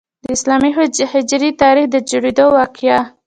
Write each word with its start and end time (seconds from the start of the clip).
د 0.23 0.25
اسلامي 0.37 0.71
هجري 1.15 1.49
تاریخ 1.61 1.85
د 1.91 1.95
جوړیدو 2.09 2.45
واقعه. 2.57 2.99